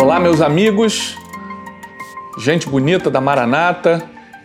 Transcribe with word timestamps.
Olá, 0.00 0.20
meus 0.20 0.40
amigos, 0.40 1.16
gente 2.38 2.68
bonita 2.68 3.10
da 3.10 3.20
Maranata, 3.20 4.02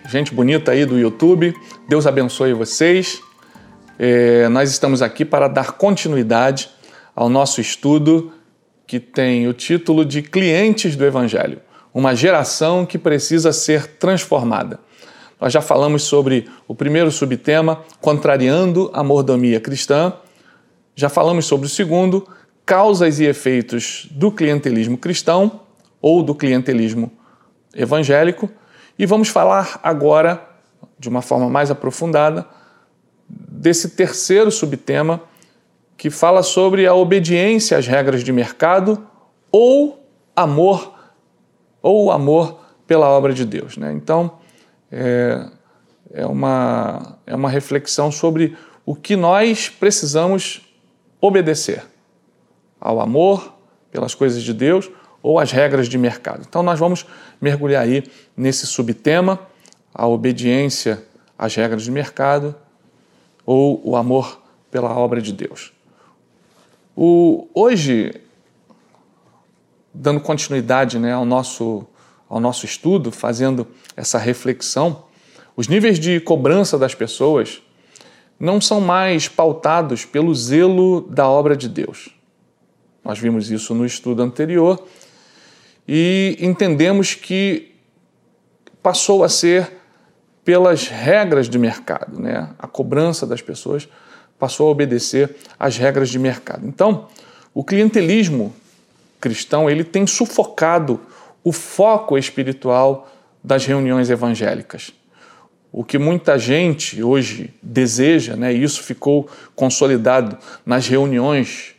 gente 0.10 0.33
bonita 0.33 0.72
aí 0.72 0.86
do 0.86 0.97
YouTube. 0.97 1.54
Deus 1.88 2.08
abençoe 2.08 2.54
vocês. 2.54 3.22
É, 4.00 4.47
nós 4.50 4.72
estamos 4.72 5.01
aqui 5.01 5.24
para 5.24 5.47
dar 5.47 5.74
continuidade 5.74 6.69
ao 7.15 7.29
nosso 7.29 7.62
estudo 7.62 8.33
que 8.87 9.00
tem 9.00 9.47
o 9.47 9.54
título 9.54 10.04
de 10.04 10.22
Clientes 10.22 10.96
do 10.96 11.05
Evangelho 11.05 11.60
uma 11.94 12.15
geração 12.15 12.85
que 12.85 12.97
precisa 12.97 13.54
ser 13.54 13.85
transformada. 13.97 14.79
Nós 15.40 15.54
já 15.54 15.62
falamos 15.62 16.04
sobre 16.04 16.49
o 16.67 16.73
primeiro 16.73 17.12
subtema, 17.12 17.81
contrariando 18.02 18.90
a 18.94 19.04
mordomia 19.04 19.60
cristã. 19.60 20.13
Já 20.96 21.10
falamos 21.10 21.46
sobre 21.46 21.68
o 21.68 21.70
segundo, 21.70 22.27
causas 22.66 23.20
e 23.20 23.26
efeitos 23.26 24.08
do 24.12 24.31
clientelismo 24.31 24.98
cristão 24.98 25.62
ou 26.02 26.23
do 26.23 26.34
clientelismo 26.34 27.12
evangélico. 27.73 28.49
E 28.98 29.05
vamos 29.05 29.30
falar 29.30 29.80
agora, 29.84 30.48
de 30.98 31.09
uma 31.09 31.21
forma 31.21 31.49
mais 31.49 31.71
aprofundada, 31.71 32.48
desse 33.27 33.90
terceiro 33.90 34.52
subtema 34.52 35.21
que 35.98 36.09
fala 36.09 36.44
sobre 36.44 36.85
a 36.85 36.94
obediência 36.94 37.77
às 37.77 37.88
regras 37.88 38.23
de 38.23 38.31
mercado 38.31 39.07
ou 39.52 40.05
amor 40.35 40.93
ou 41.82 42.12
amor 42.12 42.59
pela 42.85 43.09
obra 43.09 43.34
de 43.34 43.45
Deus. 43.45 43.77
Né? 43.77 43.91
Então, 43.93 44.40
é, 44.91 45.49
é, 46.13 46.26
uma, 46.26 47.18
é 47.26 47.35
uma 47.35 47.49
reflexão 47.49 48.12
sobre 48.12 48.55
o 48.85 48.95
que 48.95 49.16
nós 49.16 49.70
precisamos 49.70 50.62
obedecer 51.21 51.93
ao 52.84 52.99
amor 52.99 53.53
pelas 53.89 54.13
coisas 54.13 54.43
de 54.43 54.53
Deus 54.53 54.91
ou 55.21 55.39
às 55.39 55.51
regras 55.51 55.87
de 55.87 55.98
mercado. 55.98 56.43
Então, 56.45 56.62
nós 56.62 56.77
vamos 56.77 57.05
mergulhar 57.39 57.81
aí 57.81 58.03
nesse 58.35 58.67
subtema, 58.67 59.39
a 59.93 60.05
obediência 60.05 61.01
às 61.37 61.55
regras 61.55 61.84
de 61.84 61.91
mercado 61.91 62.54
ou 63.45 63.81
o 63.87 63.95
amor 63.95 64.41
pela 64.69 64.93
obra 64.97 65.21
de 65.21 65.31
Deus. 65.31 65.71
O, 66.93 67.47
hoje, 67.53 68.21
dando 69.93 70.19
continuidade 70.19 70.99
né, 70.99 71.13
ao, 71.13 71.25
nosso, 71.25 71.85
ao 72.27 72.39
nosso 72.39 72.65
estudo, 72.65 73.11
fazendo 73.11 73.65
essa 73.95 74.17
reflexão, 74.17 75.05
os 75.55 75.69
níveis 75.69 75.99
de 75.99 76.19
cobrança 76.19 76.77
das 76.77 76.93
pessoas 76.93 77.61
não 78.37 78.59
são 78.59 78.81
mais 78.81 79.29
pautados 79.29 80.03
pelo 80.03 80.35
zelo 80.35 81.01
da 81.01 81.29
obra 81.29 81.55
de 81.55 81.69
Deus. 81.69 82.12
Nós 83.03 83.19
vimos 83.19 83.51
isso 83.51 83.73
no 83.73 83.85
estudo 83.85 84.21
anterior 84.21 84.87
e 85.87 86.37
entendemos 86.39 87.13
que 87.13 87.73
passou 88.81 89.23
a 89.23 89.29
ser 89.29 89.69
pelas 90.43 90.87
regras 90.87 91.47
de 91.49 91.57
mercado, 91.57 92.19
né? 92.19 92.49
A 92.59 92.67
cobrança 92.67 93.25
das 93.25 93.41
pessoas 93.41 93.87
passou 94.37 94.67
a 94.67 94.71
obedecer 94.71 95.35
às 95.59 95.77
regras 95.77 96.09
de 96.09 96.19
mercado. 96.19 96.67
Então, 96.67 97.07
o 97.53 97.63
clientelismo 97.63 98.53
cristão 99.21 99.69
ele 99.69 99.85
tem 99.85 100.05
sufocado 100.05 100.99
o 101.43 101.53
foco 101.53 102.17
espiritual 102.17 103.09
das 103.41 103.65
reuniões 103.65 104.09
evangélicas. 104.09 104.91
O 105.71 105.83
que 105.83 105.97
muita 105.97 106.38
gente 106.38 107.01
hoje 107.01 107.53
deseja, 107.61 108.35
né, 108.35 108.53
e 108.53 108.61
isso 108.61 108.83
ficou 108.83 109.29
consolidado 109.55 110.38
nas 110.65 110.88
reuniões 110.88 111.72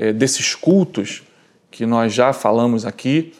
é, 0.00 0.14
desses 0.14 0.54
cultos 0.54 1.22
que 1.70 1.84
nós 1.84 2.14
já 2.14 2.32
falamos 2.32 2.86
aqui, 2.86 3.34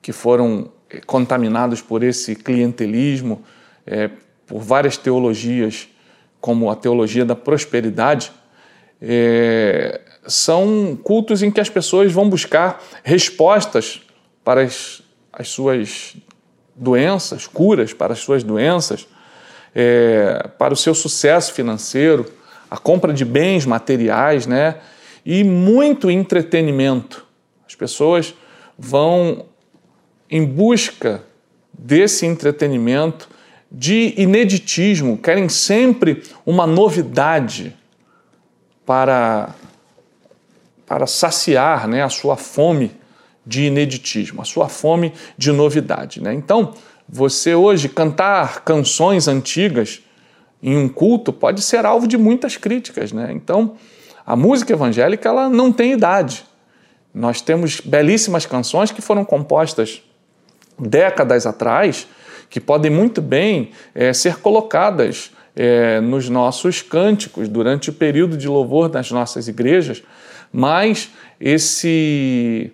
que 0.00 0.12
foram 0.12 0.70
é, 0.88 1.00
contaminados 1.00 1.82
por 1.82 2.04
esse 2.04 2.36
clientelismo, 2.36 3.42
é, 3.84 4.08
por 4.46 4.60
várias 4.60 4.96
teologias, 4.96 5.88
como 6.40 6.70
a 6.70 6.76
teologia 6.76 7.24
da 7.24 7.34
prosperidade, 7.34 8.30
é, 9.02 10.00
são 10.28 10.96
cultos 11.02 11.42
em 11.42 11.50
que 11.50 11.60
as 11.60 11.68
pessoas 11.68 12.12
vão 12.12 12.30
buscar 12.30 12.80
respostas 13.02 14.00
para 14.44 14.62
as, 14.62 15.02
as 15.32 15.48
suas 15.48 16.14
doenças, 16.76 17.48
curas 17.48 17.92
para 17.92 18.12
as 18.12 18.20
suas 18.20 18.44
doenças, 18.44 19.08
é, 19.74 20.50
para 20.56 20.72
o 20.72 20.76
seu 20.76 20.94
sucesso 20.94 21.52
financeiro, 21.52 22.32
a 22.70 22.76
compra 22.78 23.12
de 23.12 23.24
bens 23.24 23.66
materiais, 23.66 24.46
né? 24.46 24.76
E 25.24 25.42
muito 25.42 26.10
entretenimento. 26.10 27.24
As 27.66 27.74
pessoas 27.74 28.34
vão 28.78 29.46
em 30.30 30.44
busca 30.44 31.22
desse 31.72 32.26
entretenimento, 32.26 33.28
de 33.70 34.14
ineditismo, 34.16 35.18
querem 35.18 35.48
sempre 35.48 36.22
uma 36.46 36.66
novidade 36.66 37.74
para, 38.86 39.54
para 40.86 41.06
saciar 41.06 41.88
né, 41.88 42.02
a 42.02 42.08
sua 42.08 42.36
fome 42.36 42.92
de 43.44 43.64
ineditismo, 43.64 44.40
a 44.40 44.44
sua 44.44 44.68
fome 44.68 45.12
de 45.36 45.50
novidade. 45.52 46.22
Né? 46.22 46.32
Então, 46.34 46.74
você 47.08 47.54
hoje 47.54 47.88
cantar 47.88 48.62
canções 48.62 49.28
antigas 49.28 50.02
em 50.62 50.76
um 50.76 50.88
culto 50.88 51.32
pode 51.32 51.60
ser 51.60 51.84
alvo 51.84 52.06
de 52.06 52.16
muitas 52.16 52.56
críticas. 52.56 53.12
Né? 53.12 53.30
Então, 53.32 53.76
a 54.26 54.34
música 54.34 54.72
evangélica 54.72 55.28
ela 55.28 55.48
não 55.48 55.72
tem 55.72 55.92
idade. 55.92 56.44
Nós 57.14 57.40
temos 57.40 57.80
belíssimas 57.80 58.46
canções 58.46 58.90
que 58.90 59.00
foram 59.00 59.24
compostas 59.24 60.02
décadas 60.78 61.46
atrás, 61.46 62.08
que 62.50 62.60
podem 62.60 62.90
muito 62.90 63.22
bem 63.22 63.70
é, 63.94 64.12
ser 64.12 64.38
colocadas 64.38 65.30
é, 65.54 66.00
nos 66.00 66.28
nossos 66.28 66.82
cânticos 66.82 67.48
durante 67.48 67.90
o 67.90 67.92
período 67.92 68.36
de 68.36 68.48
louvor 68.48 68.88
das 68.88 69.10
nossas 69.10 69.46
igrejas, 69.46 70.02
mas 70.52 71.10
esse, 71.40 72.72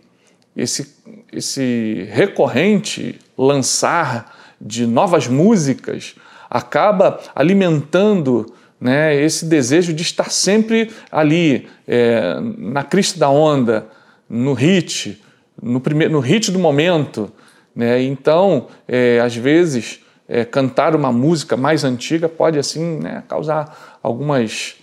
esse, 0.57 0.95
esse 1.33 2.09
recorrente 2.11 3.19
lançar 3.37 4.55
de 4.61 4.87
novas 4.87 5.27
músicas 5.27 6.15
acaba 6.49 7.21
alimentando 7.35 8.53
né, 8.81 9.15
esse 9.15 9.45
desejo 9.45 9.93
de 9.93 10.03
estar 10.03 10.31
sempre 10.31 10.91
ali, 11.13 11.69
é, 11.87 12.41
na 12.41 12.83
crista 12.83 13.19
da 13.19 13.29
onda, 13.29 13.89
no 14.29 14.55
hit, 14.55 15.23
no, 15.61 15.81
primeiro, 15.81 16.13
no 16.13 16.21
hit 16.21 16.51
do 16.51 16.59
momento. 16.59 17.31
Né? 17.75 18.03
Então, 18.03 18.69
é, 18.89 19.21
às 19.21 19.37
vezes, 19.37 20.01
é, 20.27 20.45
cantar 20.45 20.95
uma 20.97 21.13
música 21.13 21.57
mais 21.57 21.85
antiga 21.85 22.29
pode 22.29 22.59
assim 22.59 23.01
né, 23.01 23.23
causar 23.29 23.99
algumas, 24.03 24.77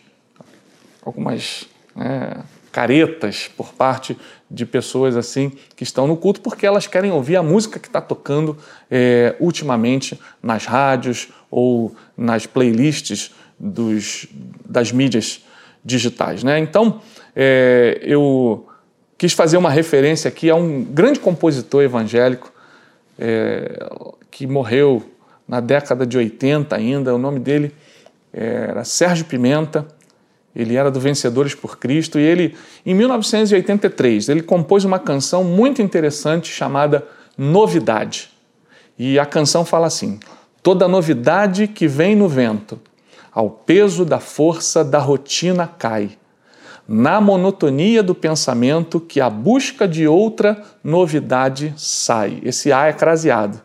algumas 1.03 1.65
né, 1.95 2.43
caretas 2.71 3.49
por 3.55 3.73
parte 3.73 4.17
de 4.51 4.65
pessoas 4.65 5.15
assim 5.15 5.51
que 5.75 5.83
estão 5.83 6.05
no 6.05 6.15
culto 6.15 6.41
porque 6.41 6.65
elas 6.65 6.85
querem 6.85 7.11
ouvir 7.11 7.37
a 7.37 7.43
música 7.43 7.79
que 7.79 7.87
está 7.87 7.99
tocando 7.99 8.57
é, 8.91 9.35
ultimamente 9.39 10.19
nas 10.43 10.65
rádios 10.65 11.29
ou 11.49 11.95
nas 12.15 12.45
playlists 12.45 13.33
dos, 13.59 14.27
das 14.65 14.91
mídias 14.91 15.43
digitais. 15.83 16.43
Né? 16.43 16.59
Então, 16.59 17.01
é, 17.35 17.99
eu 18.01 18.67
quis 19.17 19.33
fazer 19.33 19.57
uma 19.57 19.69
referência 19.69 20.27
aqui 20.29 20.49
a 20.49 20.55
um 20.55 20.83
grande 20.83 21.19
compositor 21.19 21.83
evangélico 21.83 22.51
é, 23.17 23.89
que 24.29 24.45
morreu 24.45 25.03
na 25.47 25.59
década 25.59 26.05
de 26.05 26.17
80 26.17 26.75
ainda. 26.75 27.15
O 27.15 27.17
nome 27.17 27.39
dele 27.39 27.73
era 28.31 28.83
Sérgio 28.83 29.25
Pimenta. 29.25 29.87
Ele 30.55 30.75
era 30.75 30.89
do 30.89 30.99
Vencedores 30.99 31.53
por 31.53 31.77
Cristo 31.77 32.19
e 32.19 32.23
ele, 32.23 32.55
em 32.83 32.93
1983, 32.95 34.29
ele 34.29 34.41
compôs 34.41 34.83
uma 34.85 34.97
canção 34.97 35.43
muito 35.43 35.81
interessante 35.81 36.51
chamada 36.51 37.05
Novidade. 37.37 38.31
E 38.97 39.19
a 39.19 39.25
canção 39.25 39.63
fala 39.63 39.85
assim: 39.85 40.19
Toda 40.63 40.87
novidade 40.87 41.67
que 41.67 41.87
vem 41.87 42.15
no 42.15 42.27
vento, 42.27 42.79
ao 43.37 43.51
peso 43.51 44.03
da 44.03 44.19
força 44.19 44.83
da 44.83 44.97
rotina 44.97 45.67
cai. 45.67 46.17
Na 46.87 47.21
monotonia 47.21 48.01
do 48.01 48.15
pensamento 48.15 48.99
que 48.99 49.21
a 49.21 49.29
busca 49.29 49.87
de 49.87 50.07
outra 50.07 50.63
novidade 50.83 51.71
sai. 51.77 52.39
Esse 52.41 52.71
A 52.71 52.87
é 52.87 52.93
craseado. 52.93 53.61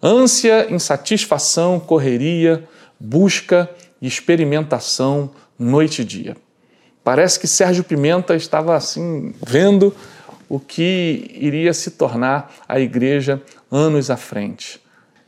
Ânsia, 0.00 0.72
insatisfação, 0.72 1.80
correria, 1.80 2.68
busca 3.00 3.68
e 4.00 4.06
experimentação 4.06 5.28
noite 5.58 6.02
e 6.02 6.04
dia. 6.04 6.36
Parece 7.02 7.40
que 7.40 7.48
Sérgio 7.48 7.82
Pimenta 7.82 8.36
estava 8.36 8.76
assim 8.76 9.34
vendo 9.44 9.92
o 10.48 10.60
que 10.60 11.32
iria 11.34 11.74
se 11.74 11.90
tornar 11.90 12.54
a 12.68 12.78
igreja 12.78 13.42
anos 13.72 14.08
à 14.08 14.16
frente. 14.16 14.80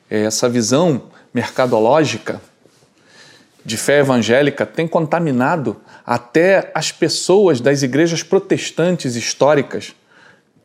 Essa 0.08 0.48
visão 0.48 1.06
mercadológica 1.34 2.40
de 3.66 3.76
fé 3.76 3.98
evangélica 3.98 4.64
tem 4.64 4.86
contaminado 4.86 5.82
até 6.06 6.70
as 6.72 6.92
pessoas 6.92 7.60
das 7.60 7.82
igrejas 7.82 8.22
protestantes 8.22 9.16
históricas 9.16 9.92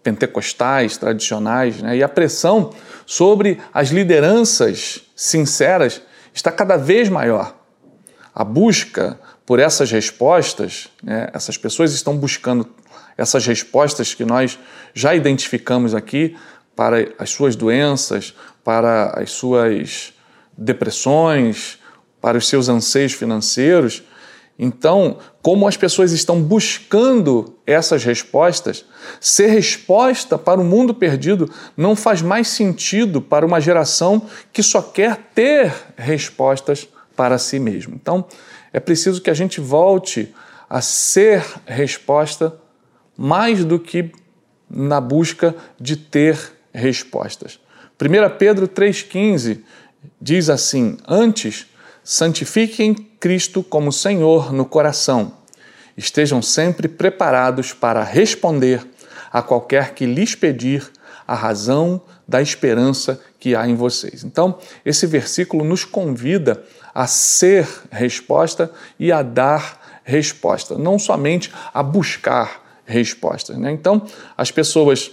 pentecostais 0.03 0.97
tradicionais, 0.97 1.81
né? 1.81 1.97
e 1.97 2.03
a 2.03 2.07
pressão 2.07 2.71
sobre 3.03 3.59
as 3.73 3.89
lideranças 3.89 5.01
sinceras 5.15 5.99
está 6.31 6.51
cada 6.51 6.77
vez 6.77 7.09
maior. 7.09 7.55
A 8.35 8.43
busca 8.43 9.19
por 9.47 9.59
essas 9.59 9.91
respostas, 9.91 10.87
né? 11.01 11.27
essas 11.33 11.57
pessoas 11.57 11.93
estão 11.93 12.15
buscando 12.15 12.69
essas 13.17 13.47
respostas 13.47 14.13
que 14.13 14.23
nós 14.23 14.59
já 14.93 15.15
identificamos 15.15 15.95
aqui 15.95 16.37
para 16.75 16.97
as 17.17 17.31
suas 17.31 17.55
doenças, 17.55 18.35
para 18.63 19.19
as 19.19 19.31
suas 19.31 20.13
depressões, 20.55 21.80
para 22.21 22.37
os 22.37 22.47
seus 22.47 22.69
anseios 22.69 23.13
financeiros. 23.13 24.03
Então, 24.57 25.17
como 25.41 25.67
as 25.67 25.75
pessoas 25.75 26.11
estão 26.11 26.41
buscando 26.41 27.57
essas 27.65 28.03
respostas, 28.03 28.85
ser 29.19 29.47
resposta 29.47 30.37
para 30.37 30.61
o 30.61 30.63
mundo 30.63 30.93
perdido 30.93 31.51
não 31.75 31.95
faz 31.95 32.21
mais 32.21 32.47
sentido 32.47 33.21
para 33.21 33.45
uma 33.45 33.59
geração 33.59 34.21
que 34.53 34.61
só 34.61 34.81
quer 34.81 35.17
ter 35.33 35.73
respostas 35.97 36.87
para 37.15 37.39
si 37.39 37.59
mesmo. 37.59 37.95
Então, 37.95 38.25
é 38.71 38.79
preciso 38.79 39.21
que 39.21 39.29
a 39.29 39.33
gente 39.33 39.59
volte 39.59 40.33
a 40.69 40.79
ser 40.79 41.43
resposta 41.65 42.55
mais 43.17 43.65
do 43.65 43.79
que 43.79 44.11
na 44.69 45.01
busca 45.01 45.55
de 45.79 45.97
ter 45.97 46.37
respostas. 46.73 47.59
1 47.99 48.37
Pedro 48.37 48.67
3,15 48.67 49.59
diz 50.19 50.49
assim: 50.49 50.97
Antes, 51.07 51.67
santifiquem 52.03 52.93
Cristo 53.19 53.63
como 53.63 53.91
Senhor 53.91 54.51
no 54.51 54.65
coração. 54.65 55.33
Estejam 55.95 56.41
sempre 56.41 56.87
preparados 56.87 57.73
para 57.73 58.03
responder 58.03 58.85
a 59.31 59.41
qualquer 59.41 59.93
que 59.93 60.05
lhes 60.05 60.35
pedir 60.35 60.89
a 61.27 61.35
razão 61.35 62.01
da 62.27 62.41
esperança 62.41 63.21
que 63.39 63.55
há 63.55 63.67
em 63.67 63.75
vocês. 63.75 64.23
Então, 64.23 64.57
esse 64.85 65.05
versículo 65.05 65.63
nos 65.63 65.85
convida 65.85 66.63
a 66.93 67.07
ser 67.07 67.67
resposta 67.91 68.71
e 68.99 69.11
a 69.11 69.21
dar 69.21 70.01
resposta, 70.03 70.77
não 70.77 70.97
somente 70.97 71.51
a 71.73 71.81
buscar 71.81 72.81
respostas. 72.85 73.57
Né? 73.57 73.71
Então, 73.71 74.05
as 74.37 74.51
pessoas 74.51 75.11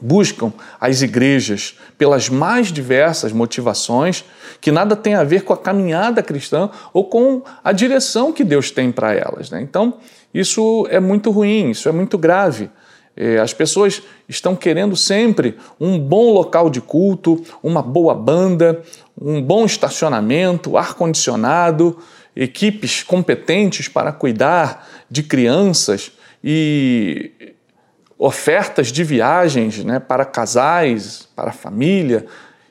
buscam 0.00 0.52
as 0.80 1.02
igrejas 1.02 1.78
pelas 1.96 2.28
mais 2.28 2.72
diversas 2.72 3.32
motivações 3.32 4.24
que 4.60 4.70
nada 4.70 4.96
tem 4.96 5.14
a 5.14 5.24
ver 5.24 5.42
com 5.42 5.52
a 5.52 5.56
caminhada 5.56 6.22
cristã 6.22 6.70
ou 6.92 7.04
com 7.04 7.42
a 7.62 7.72
direção 7.72 8.32
que 8.32 8.44
Deus 8.44 8.70
tem 8.70 8.92
para 8.92 9.14
elas. 9.14 9.50
Né? 9.50 9.60
Então, 9.62 9.94
isso 10.32 10.86
é 10.90 11.00
muito 11.00 11.30
ruim, 11.30 11.70
isso 11.70 11.88
é 11.88 11.92
muito 11.92 12.18
grave. 12.18 12.70
É, 13.16 13.38
as 13.38 13.54
pessoas 13.54 14.02
estão 14.28 14.54
querendo 14.54 14.94
sempre 14.94 15.56
um 15.80 15.98
bom 15.98 16.32
local 16.32 16.68
de 16.68 16.82
culto, 16.82 17.42
uma 17.62 17.80
boa 17.80 18.14
banda, 18.14 18.82
um 19.18 19.40
bom 19.40 19.64
estacionamento, 19.64 20.76
ar-condicionado, 20.76 21.98
equipes 22.34 23.02
competentes 23.02 23.88
para 23.88 24.12
cuidar 24.12 24.86
de 25.10 25.22
crianças 25.22 26.12
e 26.44 27.55
ofertas 28.18 28.88
de 28.88 29.04
viagens 29.04 29.84
né, 29.84 29.98
para 29.98 30.24
casais, 30.24 31.28
para 31.36 31.52
família. 31.52 32.26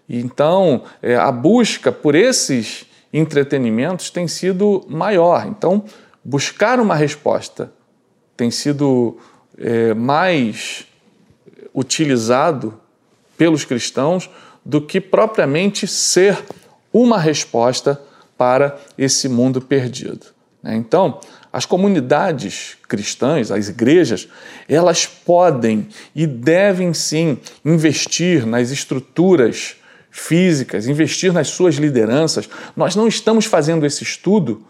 Então, 0.09 0.83
é, 1.01 1.15
a 1.15 1.31
busca 1.31 1.91
por 1.91 2.15
esses 2.15 2.85
entretenimentos 3.13 4.09
tem 4.09 4.27
sido 4.27 4.85
maior. 4.89 5.45
Então, 5.47 5.83
buscar 6.23 6.79
uma 6.79 6.95
resposta 6.95 7.71
tem 8.35 8.51
sido 8.51 9.17
é, 9.57 9.93
mais 9.93 10.85
utilizado 11.73 12.79
pelos 13.37 13.63
cristãos 13.63 14.29
do 14.63 14.81
que 14.81 14.99
propriamente 14.99 15.87
ser 15.87 16.43
uma 16.91 17.19
resposta 17.19 18.01
para 18.37 18.77
esse 18.97 19.29
mundo 19.29 19.61
perdido. 19.61 20.27
Né? 20.61 20.75
Então, 20.75 21.19
as 21.55 21.65
comunidades 21.65 22.75
cristãs, 22.85 23.49
as 23.49 23.69
igrejas, 23.69 24.27
elas 24.67 25.05
podem 25.05 25.87
e 26.13 26.27
devem 26.27 26.93
sim 26.93 27.37
investir 27.63 28.45
nas 28.45 28.71
estruturas 28.71 29.77
físicas, 30.11 30.85
investir 30.85 31.31
nas 31.31 31.47
suas 31.47 31.75
lideranças. 31.75 32.49
Nós 32.75 32.93
não 32.93 33.07
estamos 33.07 33.45
fazendo 33.45 33.85
esse 33.85 34.03
estudo 34.03 34.67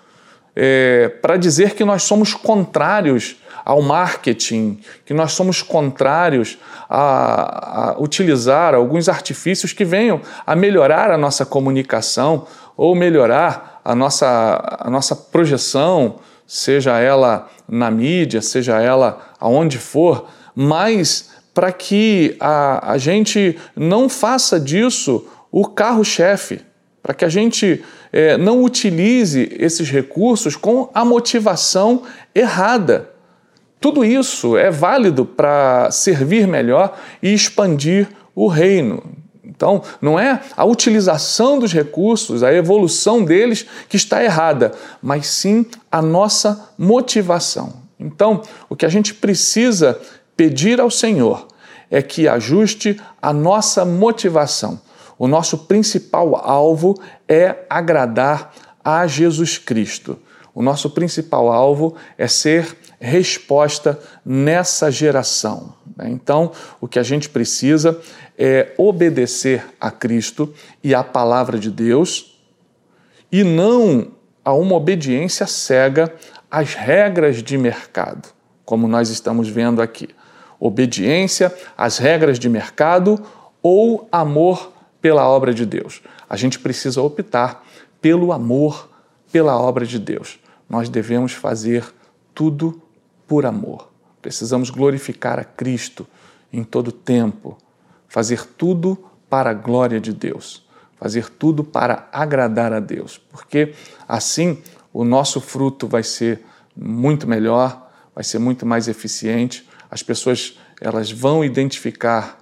é, 0.55 1.09
para 1.23 1.37
dizer 1.37 1.73
que 1.73 1.83
nós 1.83 2.03
somos 2.03 2.35
contrários 2.35 3.37
ao 3.65 3.81
marketing, 3.81 4.79
que 5.07 5.13
nós 5.13 5.31
somos 5.31 5.63
contrários 5.63 6.59
a, 6.87 7.93
a 7.93 7.99
utilizar 7.99 8.75
alguns 8.75 9.09
artifícios 9.09 9.73
que 9.73 9.83
venham 9.83 10.21
a 10.45 10.55
melhorar 10.55 11.09
a 11.09 11.17
nossa 11.17 11.47
comunicação 11.47 12.45
ou 12.77 12.93
melhorar 12.93 13.81
a 13.83 13.95
nossa, 13.95 14.77
a 14.81 14.87
nossa 14.91 15.15
projeção 15.15 16.19
seja 16.45 16.99
ela 16.99 17.49
na 17.67 17.89
mídia, 17.89 18.41
seja 18.41 18.79
ela 18.81 19.33
aonde 19.39 19.77
for, 19.77 20.27
mas 20.53 21.31
para 21.53 21.71
que 21.71 22.35
a, 22.39 22.91
a 22.91 22.97
gente 22.97 23.57
não 23.75 24.09
faça 24.09 24.59
disso 24.59 25.27
o 25.51 25.65
carro-chefe, 25.65 26.61
para 27.01 27.13
que 27.13 27.23
a 27.23 27.29
gente 27.29 27.83
é, 28.11 28.37
não 28.37 28.63
utilize 28.63 29.55
esses 29.57 29.89
recursos 29.89 30.55
com 30.55 30.89
a 30.93 31.05
motivação 31.05 32.03
errada. 32.33 33.09
Tudo 33.79 34.03
isso 34.03 34.57
é 34.57 34.71
válido 34.71 35.25
para 35.25 35.89
servir 35.91 36.47
melhor 36.47 36.97
e 37.21 37.33
expandir 37.33 38.07
o 38.33 38.47
reino. 38.47 39.03
Então, 39.55 39.81
não 40.01 40.19
é 40.19 40.41
a 40.55 40.65
utilização 40.65 41.57
dos 41.57 41.71
recursos, 41.71 42.43
a 42.43 42.53
evolução 42.53 43.23
deles 43.23 43.65
que 43.87 43.95
está 43.95 44.23
errada, 44.23 44.73
mas 45.01 45.27
sim 45.27 45.65
a 45.91 46.01
nossa 46.01 46.69
motivação. 46.77 47.73
Então, 47.99 48.41
o 48.69 48.75
que 48.75 48.85
a 48.85 48.89
gente 48.89 49.13
precisa 49.13 49.99
pedir 50.35 50.81
ao 50.81 50.91
Senhor 50.91 51.47
é 51.89 52.01
que 52.01 52.27
ajuste 52.27 52.99
a 53.21 53.31
nossa 53.31 53.85
motivação. 53.85 54.81
O 55.17 55.27
nosso 55.27 55.59
principal 55.59 56.35
alvo 56.35 56.99
é 57.27 57.63
agradar 57.69 58.53
a 58.83 59.07
Jesus 59.07 59.57
Cristo. 59.57 60.19
O 60.53 60.61
nosso 60.61 60.89
principal 60.89 61.51
alvo 61.51 61.95
é 62.17 62.27
ser 62.27 62.77
resposta 62.99 63.99
nessa 64.25 64.91
geração. 64.91 65.73
Então, 66.03 66.51
o 66.81 66.87
que 66.87 66.99
a 66.99 67.03
gente 67.03 67.29
precisa 67.29 67.99
é 68.37 68.73
obedecer 68.77 69.65
a 69.79 69.89
Cristo 69.89 70.53
e 70.83 70.93
à 70.93 71.03
palavra 71.03 71.57
de 71.57 71.71
Deus 71.71 72.39
e 73.31 73.43
não 73.43 74.11
a 74.43 74.53
uma 74.53 74.75
obediência 74.75 75.47
cega 75.47 76.13
às 76.49 76.73
regras 76.73 77.41
de 77.41 77.57
mercado, 77.57 78.29
como 78.63 78.87
nós 78.87 79.09
estamos 79.09 79.49
vendo 79.49 79.81
aqui. 79.81 80.09
Obediência 80.59 81.53
às 81.77 81.97
regras 81.97 82.37
de 82.39 82.47
mercado 82.47 83.21
ou 83.61 84.07
amor 84.11 84.71
pela 85.01 85.27
obra 85.27 85.53
de 85.53 85.65
Deus. 85.65 86.01
A 86.29 86.35
gente 86.35 86.59
precisa 86.59 87.01
optar 87.01 87.65
pelo 88.01 88.31
amor 88.31 88.89
pela 89.31 89.59
obra 89.59 89.85
de 89.85 89.99
Deus. 89.99 90.39
Nós 90.69 90.89
devemos 90.89 91.33
fazer 91.33 91.85
tudo 92.33 92.81
por 93.27 93.45
amor. 93.45 93.91
Precisamos 94.21 94.69
glorificar 94.69 95.39
a 95.39 95.43
Cristo 95.43 96.07
em 96.51 96.63
todo 96.63 96.91
tempo, 96.91 97.57
fazer 98.07 98.45
tudo 98.45 98.97
para 99.29 99.49
a 99.49 99.53
glória 99.53 99.99
de 99.99 100.13
Deus, 100.13 100.65
fazer 100.97 101.29
tudo 101.29 101.63
para 101.63 102.07
agradar 102.11 102.71
a 102.73 102.79
Deus, 102.79 103.17
porque 103.17 103.73
assim 104.07 104.61
o 104.93 105.03
nosso 105.03 105.41
fruto 105.41 105.87
vai 105.87 106.03
ser 106.03 106.41
muito 106.75 107.27
melhor, 107.27 107.91
vai 108.13 108.23
ser 108.23 108.39
muito 108.39 108.65
mais 108.65 108.87
eficiente. 108.87 109.67
As 109.91 110.01
pessoas 110.01 110.57
elas 110.79 111.11
vão 111.11 111.43
identificar 111.43 112.39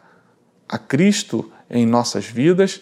a 0.67 0.77
Cristo 0.77 1.51
em 1.69 1.85
nossas 1.85 2.25
vidas 2.25 2.81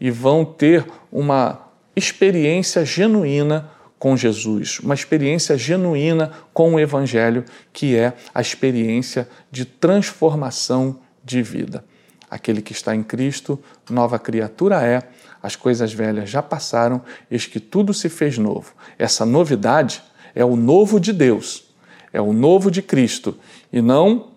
e 0.00 0.10
vão 0.10 0.44
ter 0.44 0.86
uma 1.12 1.60
experiência 1.94 2.84
genuína 2.84 3.70
com 3.98 4.16
Jesus, 4.16 4.80
uma 4.80 4.94
experiência 4.94 5.58
genuína 5.58 6.32
com 6.54 6.74
o 6.74 6.80
Evangelho, 6.80 7.44
que 7.70 7.94
é 7.94 8.14
a 8.34 8.40
experiência 8.40 9.28
de 9.50 9.66
transformação 9.66 11.00
de 11.22 11.42
vida. 11.42 11.84
Aquele 12.30 12.62
que 12.62 12.72
está 12.72 12.94
em 12.94 13.02
Cristo, 13.02 13.58
nova 13.88 14.18
criatura 14.18 14.82
é, 14.82 15.02
as 15.42 15.56
coisas 15.56 15.92
velhas 15.92 16.30
já 16.30 16.42
passaram, 16.42 17.02
eis 17.30 17.46
que 17.46 17.58
tudo 17.58 17.92
se 17.92 18.08
fez 18.08 18.38
novo. 18.38 18.72
Essa 18.98 19.26
novidade 19.26 20.02
é 20.34 20.44
o 20.44 20.54
novo 20.54 21.00
de 21.00 21.12
Deus, 21.12 21.64
é 22.12 22.20
o 22.20 22.32
novo 22.32 22.70
de 22.70 22.82
Cristo, 22.82 23.36
e 23.72 23.80
não 23.80 24.28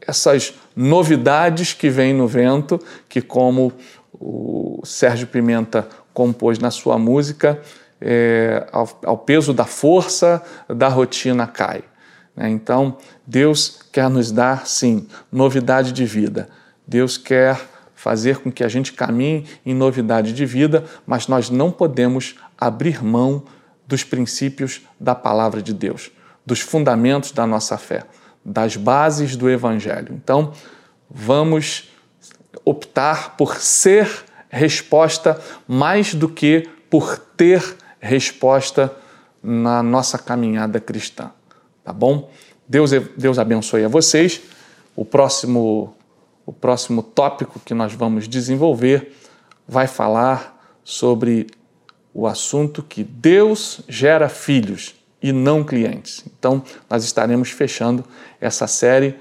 essas 0.00 0.54
novidades 0.74 1.72
que 1.72 1.88
vêm 1.88 2.12
no 2.12 2.26
vento, 2.26 2.80
que, 3.08 3.22
como 3.22 3.72
o 4.12 4.80
Sérgio 4.84 5.26
Pimenta 5.26 5.88
compôs 6.12 6.58
na 6.58 6.70
sua 6.70 6.98
música, 6.98 7.60
é, 8.00 8.66
ao, 8.72 9.00
ao 9.04 9.18
peso 9.18 9.52
da 9.52 9.64
força 9.64 10.42
da 10.68 10.88
rotina 10.88 11.46
cai. 11.46 11.84
Né? 12.36 12.50
Então, 12.50 12.96
Deus 13.26 13.80
quer 13.92 14.10
nos 14.10 14.32
dar, 14.32 14.66
sim, 14.66 15.06
novidade 15.30 15.92
de 15.92 16.04
vida. 16.04 16.48
Deus 16.86 17.16
quer 17.16 17.60
fazer 17.94 18.38
com 18.38 18.50
que 18.50 18.64
a 18.64 18.68
gente 18.68 18.92
caminhe 18.92 19.46
em 19.64 19.74
novidade 19.74 20.32
de 20.32 20.44
vida, 20.44 20.84
mas 21.06 21.28
nós 21.28 21.50
não 21.50 21.70
podemos 21.70 22.34
abrir 22.58 23.02
mão 23.02 23.44
dos 23.86 24.02
princípios 24.02 24.80
da 24.98 25.14
palavra 25.14 25.62
de 25.62 25.72
Deus, 25.72 26.10
dos 26.44 26.60
fundamentos 26.60 27.30
da 27.32 27.46
nossa 27.46 27.78
fé, 27.78 28.04
das 28.44 28.76
bases 28.76 29.36
do 29.36 29.48
Evangelho. 29.48 30.14
Então, 30.14 30.52
vamos 31.08 31.90
optar 32.64 33.36
por 33.36 33.56
ser 33.56 34.08
resposta 34.48 35.40
mais 35.66 36.14
do 36.14 36.28
que 36.28 36.68
por 36.90 37.16
ter 37.18 37.76
resposta 38.00 38.94
na 39.42 39.82
nossa 39.82 40.18
caminhada 40.18 40.78
cristã. 40.78 41.30
Tá 41.82 41.92
bom? 41.92 42.30
Deus, 42.68 42.90
Deus 43.16 43.38
abençoe 43.38 43.84
a 43.84 43.88
vocês. 43.88 44.42
O 44.94 45.04
próximo, 45.04 45.96
o 46.44 46.52
próximo 46.52 47.02
tópico 47.02 47.60
que 47.60 47.74
nós 47.74 47.92
vamos 47.92 48.28
desenvolver 48.28 49.12
vai 49.66 49.86
falar 49.86 50.60
sobre 50.84 51.46
o 52.12 52.26
assunto 52.26 52.82
que 52.82 53.02
Deus 53.02 53.80
gera 53.88 54.28
filhos 54.28 54.94
e 55.22 55.32
não 55.32 55.62
clientes. 55.62 56.24
Então, 56.26 56.62
nós 56.90 57.04
estaremos 57.04 57.50
fechando 57.50 58.04
essa 58.40 58.66
série 58.66 59.14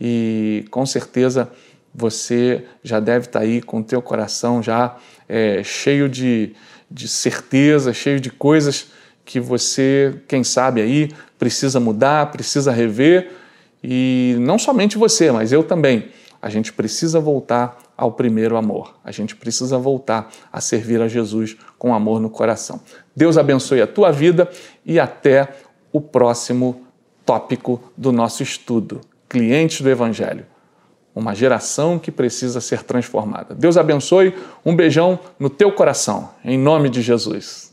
e 0.00 0.64
com 0.70 0.84
certeza 0.84 1.50
você 1.94 2.64
já 2.82 3.00
deve 3.00 3.26
estar 3.26 3.40
aí 3.40 3.62
com 3.62 3.80
o 3.80 3.84
teu 3.84 4.02
coração 4.02 4.62
já 4.62 4.96
é, 5.28 5.62
cheio 5.64 6.08
de, 6.08 6.54
de 6.90 7.08
certeza, 7.08 7.94
cheio 7.94 8.20
de 8.20 8.30
coisas 8.30 8.88
que 9.24 9.40
você, 9.40 10.14
quem 10.28 10.44
sabe 10.44 10.80
aí, 10.80 11.10
precisa 11.38 11.80
mudar, 11.80 12.30
precisa 12.30 12.70
rever. 12.70 13.32
E 13.82 14.36
não 14.40 14.58
somente 14.58 14.98
você, 14.98 15.32
mas 15.32 15.52
eu 15.52 15.62
também. 15.62 16.10
A 16.46 16.48
gente 16.48 16.72
precisa 16.72 17.18
voltar 17.18 17.76
ao 17.96 18.12
primeiro 18.12 18.56
amor. 18.56 18.94
A 19.04 19.10
gente 19.10 19.34
precisa 19.34 19.76
voltar 19.78 20.30
a 20.52 20.60
servir 20.60 21.02
a 21.02 21.08
Jesus 21.08 21.56
com 21.76 21.92
amor 21.92 22.20
no 22.20 22.30
coração. 22.30 22.80
Deus 23.16 23.36
abençoe 23.36 23.82
a 23.82 23.86
tua 23.86 24.12
vida 24.12 24.48
e 24.84 25.00
até 25.00 25.48
o 25.92 26.00
próximo 26.00 26.82
tópico 27.24 27.82
do 27.96 28.12
nosso 28.12 28.44
estudo: 28.44 29.00
clientes 29.28 29.80
do 29.80 29.90
Evangelho. 29.90 30.46
Uma 31.12 31.34
geração 31.34 31.98
que 31.98 32.12
precisa 32.12 32.60
ser 32.60 32.84
transformada. 32.84 33.52
Deus 33.52 33.76
abençoe, 33.76 34.32
um 34.64 34.76
beijão 34.76 35.18
no 35.40 35.50
teu 35.50 35.72
coração, 35.72 36.30
em 36.44 36.56
nome 36.56 36.88
de 36.88 37.02
Jesus. 37.02 37.65